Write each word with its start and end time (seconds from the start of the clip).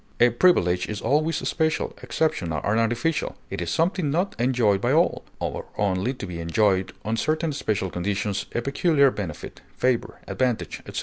A 0.19 0.31
privilege 0.31 0.87
is 0.89 0.99
always 0.99 1.47
special, 1.47 1.93
exceptional, 2.01 2.59
and 2.63 2.79
artificial; 2.79 3.35
it 3.51 3.61
is 3.61 3.69
something 3.69 4.09
not 4.09 4.35
enjoyed 4.39 4.81
by 4.81 4.91
all, 4.91 5.23
or 5.39 5.65
only 5.77 6.11
to 6.15 6.25
be 6.25 6.39
enjoyed 6.39 6.91
on 7.05 7.17
certain 7.17 7.53
special 7.53 7.91
conditions, 7.91 8.47
a 8.55 8.63
peculiar 8.63 9.11
benefit, 9.11 9.61
favor, 9.77 10.17
advantage, 10.27 10.79
etc. 10.87 10.99